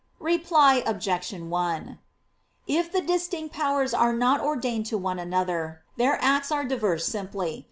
Reply 0.19 0.81
Obj. 0.87 1.31
1: 1.31 1.99
If 2.65 2.91
the 2.91 3.01
distinct 3.01 3.53
powers 3.53 3.93
are 3.93 4.13
not 4.13 4.41
ordained 4.41 4.87
to 4.87 4.97
one 4.97 5.19
another, 5.19 5.83
their 5.95 6.17
acts 6.23 6.51
are 6.51 6.63
diverse 6.65 7.05
simply. 7.05 7.59